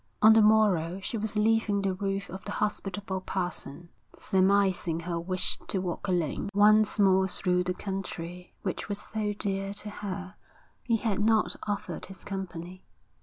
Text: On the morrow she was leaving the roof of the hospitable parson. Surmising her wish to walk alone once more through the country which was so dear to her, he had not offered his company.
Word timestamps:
On 0.19 0.33
the 0.33 0.41
morrow 0.41 0.99
she 0.99 1.15
was 1.15 1.35
leaving 1.35 1.79
the 1.83 1.93
roof 1.93 2.27
of 2.31 2.43
the 2.43 2.53
hospitable 2.53 3.21
parson. 3.21 3.89
Surmising 4.15 5.01
her 5.01 5.19
wish 5.19 5.59
to 5.67 5.77
walk 5.77 6.07
alone 6.07 6.49
once 6.55 6.97
more 6.97 7.27
through 7.27 7.63
the 7.65 7.75
country 7.75 8.51
which 8.63 8.89
was 8.89 8.99
so 8.99 9.31
dear 9.33 9.75
to 9.75 9.91
her, 9.91 10.33
he 10.81 10.97
had 10.97 11.19
not 11.19 11.55
offered 11.67 12.07
his 12.07 12.25
company. 12.25 12.83